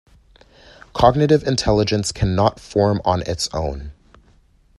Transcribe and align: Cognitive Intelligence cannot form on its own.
Cognitive 0.93 1.43
Intelligence 1.45 2.11
cannot 2.11 2.59
form 2.59 3.03
on 3.05 3.21
its 3.21 3.47
own. 3.53 3.91